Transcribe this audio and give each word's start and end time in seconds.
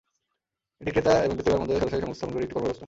এটি 0.81 0.91
ক্রেতা 0.95 1.13
এবং 1.25 1.33
বিক্রেতার 1.37 1.61
মধ্যে 1.61 1.75
সরাসরি 1.79 1.97
সংযোগ 2.01 2.15
স্থাপনকারী 2.17 2.43
একটি 2.45 2.53
কর্ম 2.55 2.63
ব্যবস্থা। 2.65 2.79